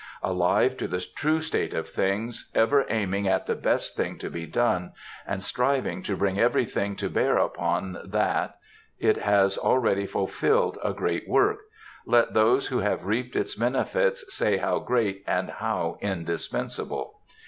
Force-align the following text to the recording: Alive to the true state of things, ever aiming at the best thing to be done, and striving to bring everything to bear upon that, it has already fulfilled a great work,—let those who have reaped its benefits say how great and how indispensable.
Alive 0.23 0.77
to 0.77 0.87
the 0.87 0.99
true 0.99 1.39
state 1.41 1.75
of 1.75 1.87
things, 1.87 2.49
ever 2.55 2.87
aiming 2.89 3.27
at 3.27 3.45
the 3.45 3.53
best 3.53 3.95
thing 3.95 4.17
to 4.17 4.31
be 4.31 4.47
done, 4.47 4.93
and 5.27 5.43
striving 5.43 6.01
to 6.01 6.17
bring 6.17 6.39
everything 6.39 6.95
to 6.95 7.07
bear 7.07 7.37
upon 7.37 7.99
that, 8.05 8.55
it 8.97 9.17
has 9.17 9.59
already 9.59 10.07
fulfilled 10.07 10.79
a 10.83 10.91
great 10.91 11.29
work,—let 11.29 12.33
those 12.33 12.65
who 12.69 12.79
have 12.79 13.05
reaped 13.05 13.35
its 13.35 13.53
benefits 13.53 14.25
say 14.35 14.57
how 14.57 14.79
great 14.79 15.23
and 15.27 15.51
how 15.51 15.99
indispensable. 16.01 17.19